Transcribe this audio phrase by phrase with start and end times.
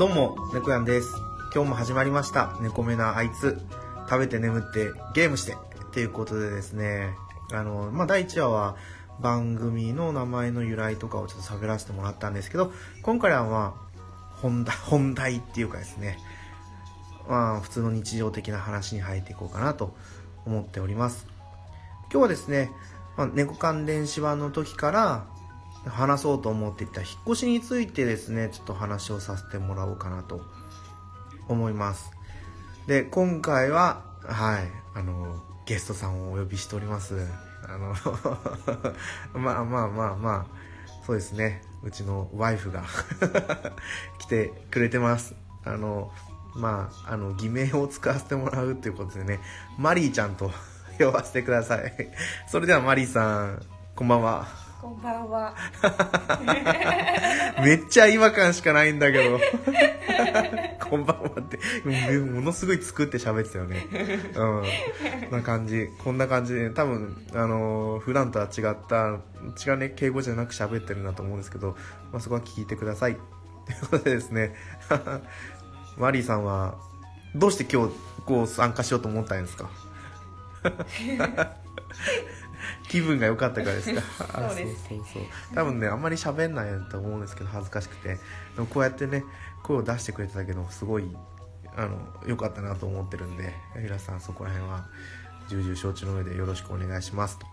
[0.00, 1.12] どうも、猫やんです。
[1.54, 2.56] 今日も始まりました。
[2.62, 3.60] 猫目なあいつ。
[4.08, 5.52] 食べて眠ってゲームして。
[5.52, 5.56] っ
[5.92, 7.14] ていうことでですね、
[7.52, 8.76] あの、まあ、第1話は
[9.20, 12.72] 番組の名前の由来とかをちょっと喋らせてもらったんですけど、
[13.02, 16.18] 今回はまあ、本題、 本題っていうかですね、
[17.28, 19.94] まあ、普通の日常的な話に入っていこうかなと
[20.46, 21.26] 思っております。
[22.10, 22.72] 今日はですね、
[23.18, 25.26] まあ、猫関連子版の時から
[25.86, 30.42] 話そうと思っていた引っ越しについてですね、ちょっと話をさせてもらおうかなと
[31.48, 32.10] 思います。
[32.86, 34.64] で、今回は、はい、
[34.94, 37.26] あの、ゲストさんをお呼びしております。
[37.66, 37.94] あの、
[39.40, 40.46] まあまあまあまあ、
[41.06, 42.84] そうですね、うちのワイフが
[44.18, 45.34] 来てくれてます。
[45.64, 46.12] あの、
[46.54, 49.40] まあ、あの、偽名を使わせてもらうっていうことでね、
[49.78, 50.50] マリーちゃんと
[50.98, 51.92] 呼ばせてください。
[52.48, 53.62] それではマリーさん、
[53.94, 54.69] こんばんは。
[54.80, 55.54] こんばんは。
[57.62, 59.38] めっちゃ違和感しかないんだけど。
[60.88, 61.58] こんばんはって、
[62.20, 63.86] ものすごい作って喋ってたよね。
[64.34, 64.62] うん。
[65.30, 65.88] こんな感じ。
[66.02, 69.18] こんな感じで、多分、あのー普段とは違った、
[69.70, 71.76] 違うね、敬語じゃなく喋ってるなと思うんですけど、
[72.10, 73.16] まあ、そこは聞いてください。
[73.66, 74.54] ということでですね、
[75.98, 76.76] マリーさんは、
[77.34, 77.94] どうして今日、
[78.24, 79.68] こう参加しようと思ったんですか？
[82.90, 84.02] 気分が良かったからですか？
[84.34, 84.88] あ そうです。
[84.88, 85.22] そうそうそう。
[85.54, 88.08] 多分ねあんまり喋んないと思うんですけど恥ずかしくて。
[88.08, 88.18] で
[88.58, 89.24] もこうやってね
[89.62, 91.16] 声を出してくれてたけどすごい
[91.76, 94.86] あの良かったなと思ってるんで皆さんそこら辺は
[95.48, 97.38] 重々承知の上でよろしくお願いします。
[97.38, 97.46] と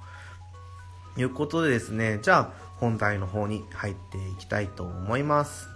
[1.20, 5.68] いうことでですねじゃあ本題の方に入っていきたいと思います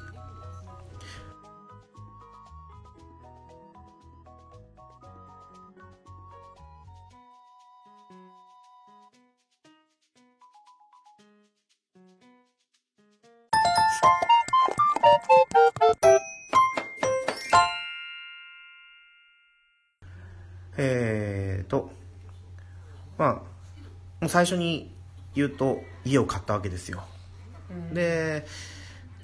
[20.77, 21.91] えーと
[23.17, 23.33] まあ
[24.19, 24.91] もう最初に
[25.35, 27.03] 言うと家を買ったわけですよ。
[27.93, 28.45] で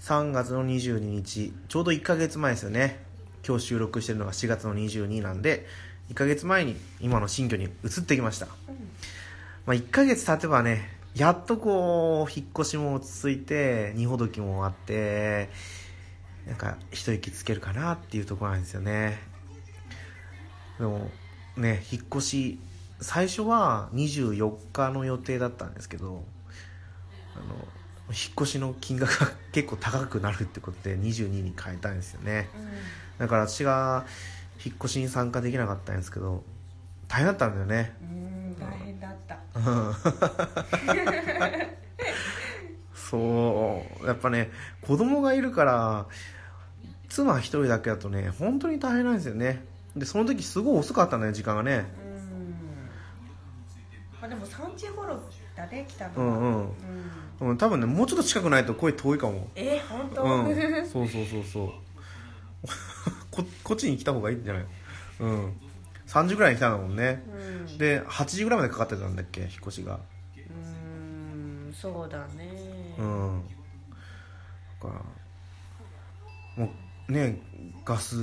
[0.01, 3.07] 3月の22日ちょうど1ヶ月前ですよね。
[3.47, 5.65] 今日収録してるのが4月の22なんで
[6.09, 8.53] 1ヶ月前に今の新居に移ってきました、ま
[9.67, 15.50] あ、1ヶ月経てばねやっとこう引っ越しも落ち着いて荷ほどきも終わって
[16.45, 19.19] なんか一息つけるかなっていうところなんですよね。
[20.77, 21.09] でも
[21.57, 22.59] ね引っ越し
[23.01, 26.23] 最初は24日の予定だったんですけど
[27.35, 27.56] あの
[28.09, 32.47] 引っ越しの金額が結構高くなるってことで22に変えたんですよね。
[33.17, 34.06] だから私が
[34.63, 36.44] 引っ越しに参加できなかったんですけど
[37.07, 37.94] 大変だったんだよね。
[38.01, 38.16] う。
[42.94, 44.51] そうやっぱね
[44.81, 46.05] 子供がいるから
[47.09, 49.16] 妻一人だけだとね本当に大変なん。
[49.16, 49.63] ですよね
[49.95, 51.22] でその時すごい遅かったん。
[51.22, 52.89] だよ時間がねうん。
[54.22, 55.19] まあ、でも三時頃
[55.56, 56.13] だね、来たの。
[56.16, 56.38] うん。
[56.39, 56.56] うん。
[57.41, 57.50] うん。
[57.50, 60.23] うん、多分ねもうちょっと近くないと声遠いかもえ、本当。
[60.23, 60.56] うん。
[60.88, 61.72] そうそうそうそう
[63.31, 64.44] ここっちに来た方がいいん。
[64.44, 64.66] じゃない
[65.22, 65.53] うん。
[66.07, 67.23] 3時ぐらいに来たんだもんね。
[67.69, 67.78] うん。
[67.78, 69.41] で8時ぐらいまでかかってたんだっけ？
[69.41, 70.00] 引っ越しが。
[70.35, 70.40] う
[71.69, 72.95] ん、そうだね。
[72.97, 73.44] うん。
[74.81, 74.95] だか。
[76.57, 76.72] らも
[77.09, 77.40] うね
[77.85, 78.16] ガス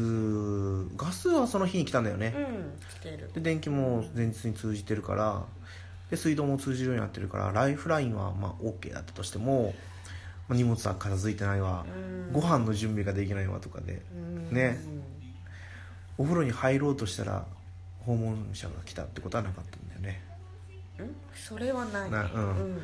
[0.96, 2.34] ガスはその日に来たんだよね。
[2.36, 3.30] うん、来てる。
[3.32, 5.44] で電気も前日に通じてるから。
[6.10, 9.74] で水道も通じるようになってるからライフラインはまあ OK だったとしても、
[10.48, 11.86] まあ、荷物は片付いてないわ。
[11.88, 12.32] うん。
[12.32, 14.02] ご飯の準備ができないわとかで。
[14.14, 14.50] うん。
[14.52, 14.78] ね。
[16.18, 17.46] お風呂に入ろうとしたら
[18.04, 20.22] 訪問者が来たってことはなかったんだよね。
[20.98, 22.10] うん、それはない。
[22.10, 22.80] なうん。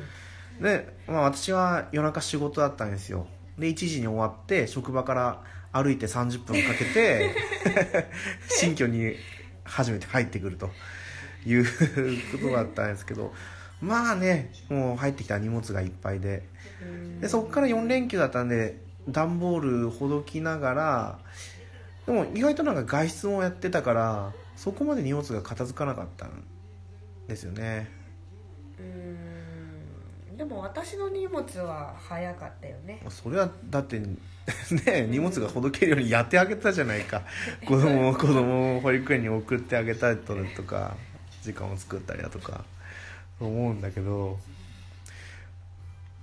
[0.57, 0.61] うん。
[0.61, 3.27] で、まあ、私は夜中仕事だったんですよ。
[3.57, 7.35] で1時に終わって職場から歩いて30分かけて
[8.49, 9.15] 新居に
[9.63, 10.69] 初めて入ってくると
[11.45, 11.65] いう
[12.31, 13.33] ことだったんですけど
[13.81, 16.43] まあねもう入ってきた荷物がいっぱいで。
[17.19, 21.19] でそこから4連休だったんで段ボールほどきながら
[22.07, 26.43] でも意外となんか外出もやってたからそこまで荷物が片付かなかったん
[27.27, 27.89] ですよね
[28.77, 30.37] うん。
[30.37, 33.01] でも私の荷物は早かったよね。
[33.09, 33.97] それはだって
[34.85, 37.23] ね荷物がほどけるようにやってあげたじゃないか
[37.65, 40.95] 子供を子供を保育園に送ってあげたりとか
[41.41, 42.63] 時間を作ったりだとか
[43.39, 44.37] 思うんだけど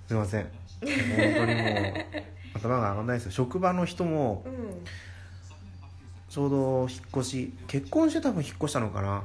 [0.07, 0.89] すいません本
[1.35, 1.93] 当にも
[2.53, 4.85] う 頭が上がらないですよ職場の人もうん。
[6.29, 9.23] ちょうど引っ越し結婚して多分引っ越したのかな。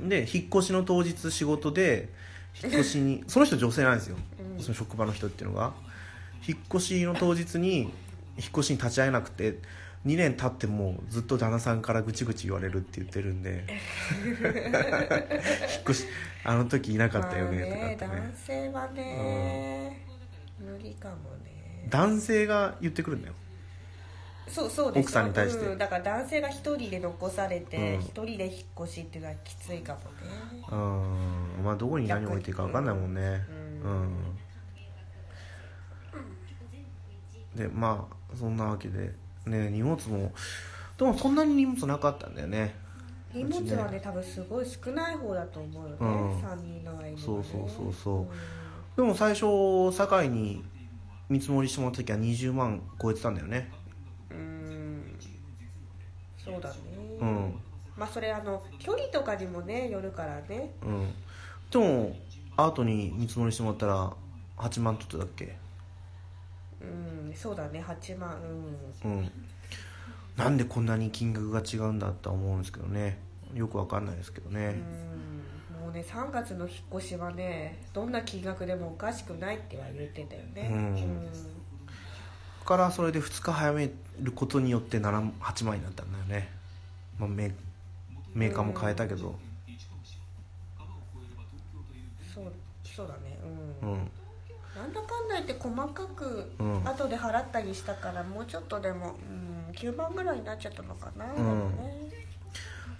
[0.00, 0.08] うん。
[0.08, 2.08] で引っ越しの当日仕事で
[2.62, 4.16] 引っ越しに その人女性なんですよ、
[4.56, 4.62] うん。
[4.62, 5.72] その職場の人っていうのが。
[6.46, 7.90] 引っ越しの当日に引っ
[8.50, 9.58] 越しに立ち会えなくて
[10.06, 13.64] 2年経ってもずっと旦那さんからぐちぐち言われるって言ってるんで。
[14.24, 16.06] 引っ越し
[16.44, 18.20] あの時いなかったよねとかね。
[18.20, 20.06] 男性はね、
[20.58, 21.14] 無理かも
[21.44, 21.86] ね。
[21.90, 23.34] 男性が言ってくるんだよ
[24.48, 25.06] そうそうです。
[25.06, 25.66] 奥さんに対して。
[25.66, 28.00] うんだから男性が一人で残されてうん。
[28.00, 30.06] 一、人で引っ越しっていうのはきついかもね。
[30.70, 31.64] うん。
[31.64, 33.20] まあどこに何置いていいか分かんないもんね。
[33.84, 34.02] ううん。
[34.04, 34.36] ん、
[37.54, 39.12] でまあそんなわけで
[39.46, 40.32] ね荷物も
[40.96, 42.74] でもそんなに荷物なかったんだよね。
[43.32, 46.38] 荷物はね多分すごい少ない方だと思うよね、うん。
[46.38, 48.20] 3人の間に、ね、そうそうそうそう。
[48.20, 48.28] うん。
[48.96, 50.64] でも最初堺に
[51.28, 53.70] 見積もりしてもらった時は20万超えてたんだよね。
[53.72, 53.77] うん
[56.52, 56.76] そうだね。
[57.20, 57.54] うん。
[57.96, 60.72] まあそれあの距離とかにもねよるからね。
[60.82, 61.14] うん。
[61.70, 62.16] でも
[62.56, 64.12] アートに見積もりしてもらったら
[64.56, 65.56] 8万取ってたっけ？
[66.80, 66.84] う
[67.30, 68.36] んそうだね8万
[69.04, 69.10] うん。
[69.10, 69.30] うん。
[70.36, 73.18] なんでこんなに金額が違うんだとは思うんですけどね。
[73.54, 74.76] よくわかんないですけどね。
[75.76, 75.82] うん。
[75.82, 80.68] もうね3月の引っ越しはねどんな金額でもおかしくないっては言ってたよね。
[80.70, 81.28] うん
[82.68, 86.50] からそれで2日早めることによって7 8万になったんだよね、
[87.18, 87.54] まあ、メ
[88.34, 89.38] メーカーも変えたけど。
[92.34, 92.52] そう
[92.84, 93.38] そうだね。
[93.82, 93.92] う、うん。
[93.94, 94.10] ん
[94.76, 96.86] なんだかんだ言って細かくうん。
[96.86, 99.14] 後で払ったりしたからもうちょっとでも、
[99.70, 101.36] うん、9万ぐらいになっちゃったのかな、ん。
[101.36, 102.10] でもね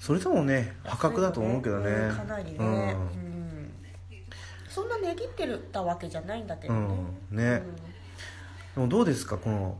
[0.00, 1.90] それでもね破格だと思うけどね。
[1.90, 2.70] うんかなりね、ううん。
[2.70, 3.70] ん
[4.70, 6.80] そんな値切ってるたわけじゃないんだけどね、
[7.32, 7.36] うん。
[7.36, 7.62] ね
[8.78, 9.76] でもどうですかこの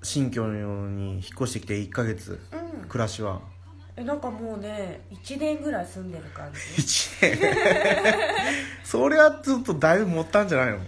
[0.00, 3.40] 新居に引っ越してきて1ヶ月うん、うん暮らしは？
[3.96, 6.60] えなんかもうね1年ぐらい住んでる感じ。
[7.26, 7.54] 1年？
[8.84, 10.78] それはちょっとだいぶ持ったんじゃないの？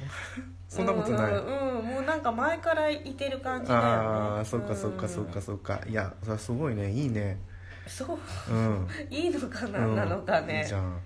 [0.68, 1.86] そんなことない、うんうんうん。
[1.86, 3.86] もうなんか前からいてる感じだよね。
[3.88, 5.80] ああそっかそっかそっかそっか。
[5.88, 6.92] いやそれはすごいね。
[6.92, 7.40] いいね。
[7.88, 8.18] そう。
[8.54, 8.88] うん。
[9.10, 9.96] いいのかな、うん。
[9.96, 10.60] なのかね。
[10.60, 11.00] いいじゃん。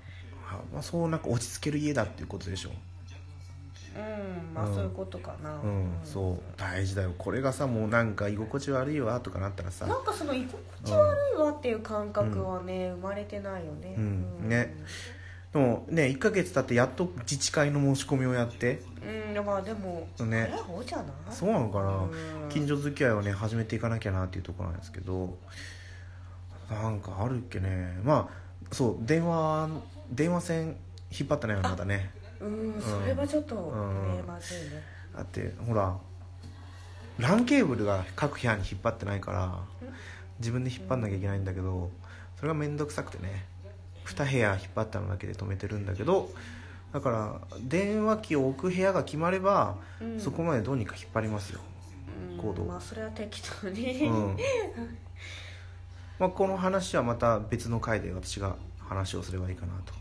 [0.50, 2.70] あまあ、そうなんか落ち着ける家だっていうことでしょ
[3.96, 4.74] うんまあうん。
[4.74, 5.54] そういうことかな。
[5.62, 6.38] うん、そう。
[6.56, 7.12] 大事だよ。
[7.16, 9.86] これがさもうなんか居心地悪いわとかなったらさ。
[9.86, 13.94] なんかその居心地悪いわっていう感覚はね、生まれてないよね。
[13.96, 14.48] うん。
[14.48, 14.74] ね。
[15.52, 18.82] でもね1ヶ月経ってやっと自治会の申し込みをやって。
[19.36, 20.48] うんまあでもね。
[20.50, 21.06] 早い方じゃない？
[21.30, 21.90] そうなのかな、
[22.44, 22.48] うん。
[22.48, 25.36] 近所付き合いをね始めていかなきゃなっていうところなんですけど。
[26.70, 28.00] なんかあるっけね。
[28.02, 29.68] まあそう電話
[30.10, 30.76] 電話線
[31.10, 32.10] 引っ張ったねまだね
[32.44, 34.82] うんそれはちょっとね、うんまずいね。
[35.16, 35.96] だってほら
[37.18, 39.60] LAN ケーブルが各部屋に引っ張ってないから
[40.38, 41.90] 自分で引っ張んなきゃいけないんだけど
[42.36, 43.44] それが面倒くさくてね
[44.06, 46.30] 2部屋引っ張ったのだけで止めてるんだけど
[46.92, 50.20] だから電話機を置く部屋が決まれば、うん。
[50.20, 54.36] そこまでどうにか引っ張りますよ、うん行動まあそれは適当に、うん。
[56.20, 59.92] まあ、この話はまた別の回で私が話をすればいいかなと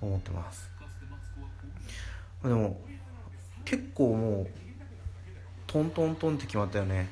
[0.00, 0.70] 思ってます
[2.42, 2.80] でも
[3.64, 4.46] 結構もう
[5.66, 7.08] トントントンって決まったよね。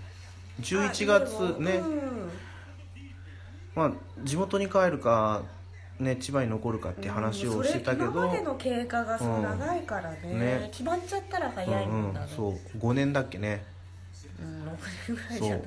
[0.61, 2.31] 11月あね、うん。
[3.75, 5.43] まあ地元に帰るか
[5.99, 10.69] ね千葉に残るかって話をしてたけど、それ今までの経過がそううん長いからね,、ね。
[10.71, 12.79] 決まっちゃったら早いもんだね、うんうん、そう。
[12.79, 13.65] 5年だっけね。
[14.41, 14.77] うん、6
[15.09, 15.63] 年ぐらいそじゃな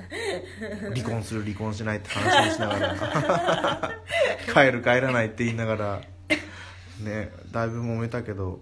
[0.90, 0.96] う。
[0.96, 3.94] い離婚する離婚しないって話をしながら。
[4.52, 6.00] 帰る帰らないって言いながら。
[7.00, 8.58] ねだいぶ揉めたけど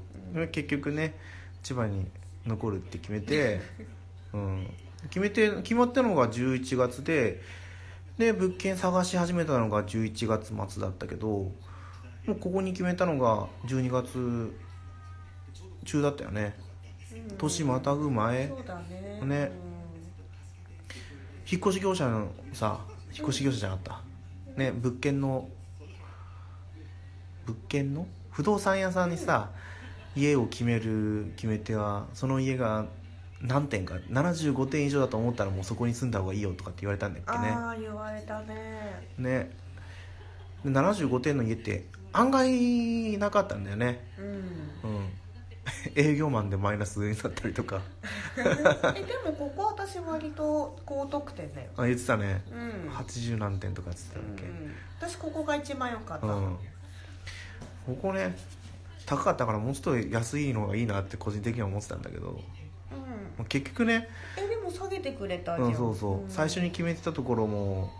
[0.48, 1.14] 結局ね
[1.62, 2.06] 千葉に
[2.46, 3.60] 残るって決めて、
[4.32, 4.70] うん、
[5.04, 7.40] 決めて決まったのが11月で
[8.18, 11.52] で物件探し始めたのが11月末だったけども
[12.28, 14.52] うここに決めたのが12月
[15.84, 16.54] 中だったよね。
[17.30, 17.36] うん。
[17.36, 18.48] 年またぐ前。
[18.48, 19.20] ね。
[19.24, 19.52] ね。
[21.50, 22.80] 引っ越し業者のさ
[23.12, 24.60] 引っ越し業者じゃなかった。
[24.60, 25.48] ね物件の
[27.46, 28.06] 物件の？
[28.30, 29.50] 不動産屋さんにさ
[30.16, 32.86] 家を決める決め手はその家が
[33.42, 37.48] 何点か75点以上だと思ったらもうそこに住んだ方がいいよとかって言われたんだっけね。
[37.50, 39.06] ああ言われたね。
[39.18, 39.50] ね。
[40.64, 44.04] で75点の家って案外なかったんだよね。
[44.18, 44.90] うん。
[44.90, 45.08] うん。
[45.94, 47.82] 営業マンでマイナスになったりとか。
[48.38, 51.70] えでもここ私割と高得点だよ。
[51.76, 52.42] あ言ってたね。
[52.50, 52.90] うん。
[52.90, 54.74] 80何点とかっつってたっけ、うん。
[54.98, 56.56] 私ここが一番良かった、うん、
[57.84, 58.34] ここね
[59.06, 62.36] 高かったからもうちょっと安いのがいいなって個人的には思ってたんだけど、うん。
[62.36, 62.40] ま
[63.40, 66.28] あ結局ね、えでも下げてくれたじゃん、うん、そうそう、ん。
[66.28, 67.92] 最初に決めてたところも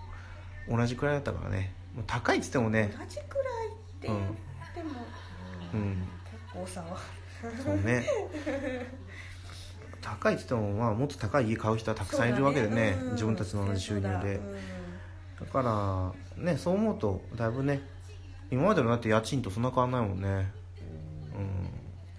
[0.68, 1.72] 同じくらいだったからね。
[2.06, 2.92] 高いっつってもね。
[2.98, 3.70] 同じくらいっ
[4.00, 4.18] て言っ
[4.74, 4.90] ても、
[5.74, 6.08] うん。
[6.30, 6.98] 結構差は
[7.64, 8.04] そうね。
[10.02, 12.96] 高いって言っても、まあ、もっと高い家買う人はたくさんいるわけでね。
[12.98, 13.12] そうだうん。
[13.12, 14.08] 自分たちの同じ収入で。
[14.08, 14.20] だ。
[14.20, 14.56] だうん
[15.52, 15.62] か
[16.36, 17.82] らねそう思うとだいぶね
[18.50, 20.28] 今までのだって家賃とそんな変わんないもんね。
[20.28, 20.46] うん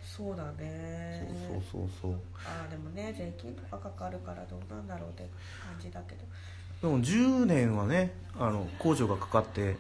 [0.04, 1.28] そうだね。
[1.48, 2.12] そうそうそうそう。
[2.46, 5.30] ああでもね税金とかかかるからどうなんだろうって
[5.64, 6.22] 感じだけど。
[6.82, 9.76] でも10年はねあの控除がかかって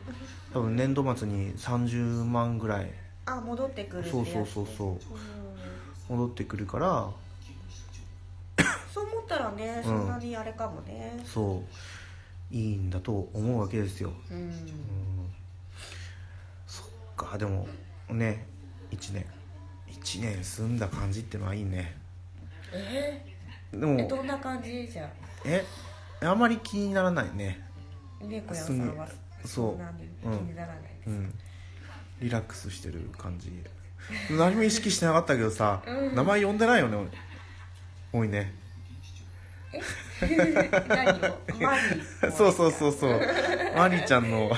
[0.53, 2.91] 多分年度末に30万ぐらい。
[3.25, 4.89] あ戻ってくるそうそうそうそう。
[4.89, 6.17] うん。
[6.17, 7.09] 戻ってくるから。
[8.93, 11.19] そう思ったらねそんなにあれかもね。
[11.25, 11.63] そ
[12.51, 12.55] う。
[12.55, 14.13] いいんだと思うわけですよ。
[14.31, 15.29] うん、うん。
[16.65, 17.67] そっかでも
[18.09, 18.45] ね
[18.99, 19.25] 1年。
[19.89, 21.95] 1年住んだ感じってのはいいね。
[22.73, 23.23] え？
[23.71, 25.09] でー、えもどんな感じじゃ
[25.45, 25.63] え？
[26.21, 27.61] あんまり気にならないね。
[28.21, 29.07] 猫屋さんは
[29.45, 29.81] そう。
[30.23, 31.33] 気にならないです、うん。
[32.21, 33.51] リラックスしてる感じ。
[34.31, 36.15] 何も意識してなかったけどさ、うん。
[36.15, 37.09] 名前呼んでないよね俺
[38.21, 38.53] 多いね。
[40.87, 41.37] 何を？
[41.59, 42.31] マリー。
[42.31, 43.19] そうそうそうそう。
[43.75, 44.51] マリーちゃんの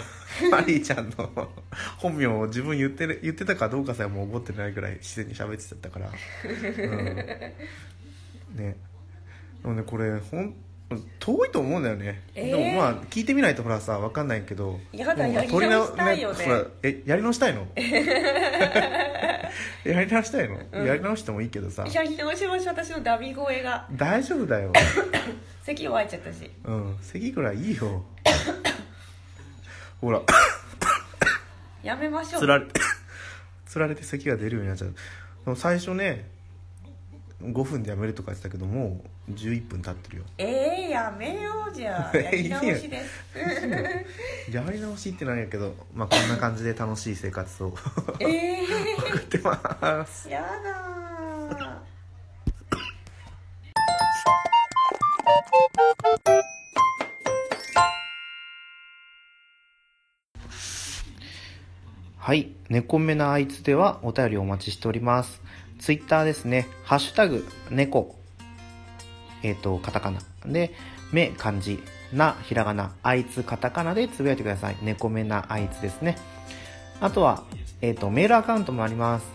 [0.51, 1.49] マリーちゃんの
[1.97, 7.55] 本名を自分言ってる言ってたかどうかさえもう覚えてないぐらい自然に喋ってたから、うん、ね。
[8.55, 8.75] で
[9.63, 10.53] もねこれほん
[11.19, 12.51] 遠いと思うんだよね、えー？
[12.51, 14.79] でもまあ聞いてみないとほらさ分かんないけど。
[14.91, 16.45] やだもうやり取直したいよね。
[16.45, 17.67] ほらえやり直したいの？
[19.85, 20.85] やり直したいの、うん。
[20.85, 21.85] やり直してもいいけどさ。
[21.91, 23.87] やり直しましょう私のダミ声が。
[23.91, 24.71] 大丈夫だよ。
[25.63, 26.49] 咳弱いちゃったし。
[26.63, 26.97] うん。
[27.01, 28.03] 咳ぐらいいいよ
[30.01, 30.21] ほら。
[31.83, 32.41] やめましょう。
[32.41, 32.65] つられ
[33.65, 34.93] つられて咳が出るようになっちゃう。
[35.45, 36.29] でも最初ね
[37.41, 40.23] 5分でやめるとか言ってたけどもう11分経ってるよ。
[40.37, 42.15] えー、やめようじゃあ。
[42.17, 43.23] やり直しです。
[44.51, 47.75] やり直しってなんやけど、まあ、こんな感じで楽しい生活を
[48.19, 48.63] え
[48.97, 50.27] 送ってます。
[50.27, 50.89] ー、やだ
[62.29, 62.51] はい。
[62.69, 65.41] 猫目なあいつではお便りお待ちしております。
[65.79, 66.67] ツイッターですね。
[66.83, 68.15] ハッシュタグ、猫。
[69.41, 70.19] えっ、と、カタカナ。
[70.45, 70.75] で、
[71.11, 71.79] 目、漢字。
[72.13, 72.91] な、ひらがな。
[73.01, 74.77] あいつ、カタカナでつぶやいてください。
[74.83, 76.19] 猫目なあいつですね。
[77.01, 77.45] あとは、
[77.81, 79.25] えっ、と、メールアカウントもあります。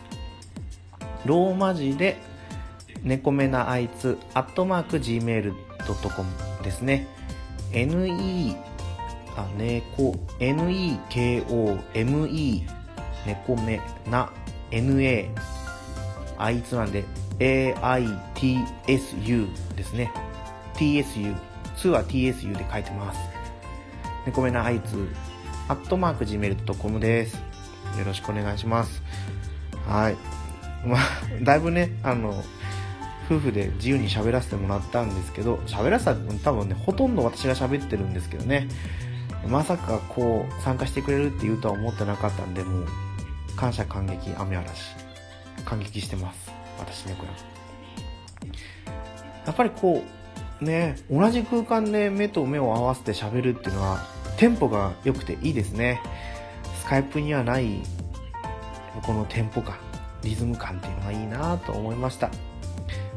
[1.24, 2.16] ローマ字で、
[3.02, 6.28] 猫目なあいつ、アットマーク、gmail.com
[6.62, 7.08] ですね。
[7.72, 8.56] ne
[9.36, 11.44] あ、猫、n-e-k-o-m-e、
[13.26, 14.30] 猫目な、
[14.70, 14.90] na、
[16.38, 17.04] あいつなんで、
[17.40, 18.58] a-i-t-s-u
[19.76, 20.12] ですね。
[20.74, 21.36] tsu、
[21.76, 23.20] 2は tsu で書いてます。
[24.26, 25.08] 猫目なあいつ、
[25.68, 27.34] アットマーク gmail.com です。
[27.98, 29.02] よろしくお願いします。
[29.86, 30.16] はい。
[30.86, 31.00] まあ、
[31.42, 32.42] だいぶね、あの、
[33.26, 38.68] 夫婦で自由に喋らせてもらったんですけど、喋らせた多分ね、ほとんど私が喋ってるんですけどね。
[39.48, 42.86] まさかこう参加してくれるって言うとは思ってなかったんでもう
[43.64, 44.66] 感謝感激雨嵐
[45.64, 47.30] 感激してます私ねこれ
[49.46, 50.02] やっぱりこ
[50.60, 54.04] うね同じ空間で目と目を合わせて喋るっていうのは
[54.36, 56.02] テンポが良くていいですね
[56.82, 57.80] スカイプにはない
[59.02, 59.76] このテンポ感
[60.22, 62.30] リズム感っていうのがいいなと思いました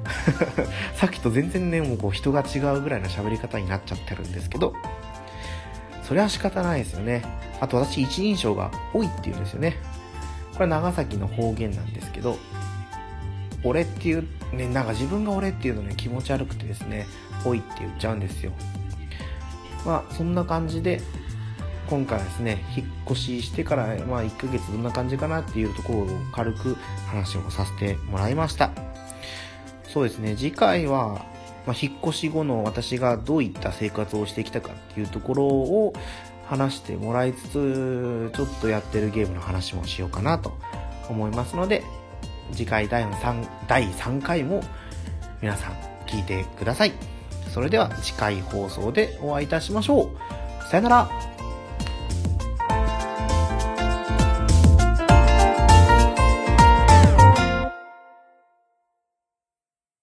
[0.95, 4.73] さっきと全然ねもうこう人が違うぐらいの喋り方になっちゃってるんですけど
[6.03, 7.21] それは仕方ないですよね。
[7.59, 9.75] あと私一人称が「おい」って言うんですよね。
[10.57, 12.37] これ長崎の方言なんですけど、
[13.63, 17.05] 俺っていう、ね、なんか自分が俺っていうのね気持ち悪くてですね、
[17.45, 18.51] おいって言っちゃうんですよ。
[19.85, 20.99] まあそんな感じで、
[21.89, 26.75] 今回はですね、引っ越ししてから、まあ1ヶ月どんな感じかなっていうところを軽く
[27.07, 28.71] 話をさせてもらいました。
[29.87, 31.25] そうですね、次回は、
[31.65, 35.93] まあ、引っ越し後の私がどういった生活をしてきたかっていうところを
[36.47, 40.57] 話してもらいつつ、ちょっとやってるゲームの話もしようかなと
[41.09, 41.83] 思いますので、
[42.53, 44.63] 次回第 3, 第3回も
[45.41, 45.73] 皆さん
[46.07, 46.93] 聞いてください。
[47.53, 50.69] それでは次回放送でお会いいたしましょう。
[50.69, 51.36] さよなら。